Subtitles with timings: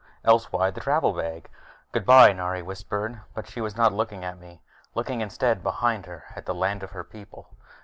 [0.25, 1.47] Else why the travel bag?
[1.91, 4.59] "Goodbye," Nari whispered, but she was not looking at me.
[4.95, 7.51] Looking, instead, behind her, at the land of her people.